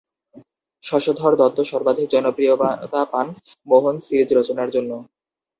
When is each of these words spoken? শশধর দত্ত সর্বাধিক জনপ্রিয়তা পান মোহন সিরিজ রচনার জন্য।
শশধর 0.83 1.31
দত্ত 1.39 1.57
সর্বাধিক 1.71 2.07
জনপ্রিয়তা 2.09 2.69
পান 3.13 3.27
মোহন 3.67 3.95
সিরিজ 4.05 4.29
রচনার 4.33 4.69
জন্য। 4.75 4.91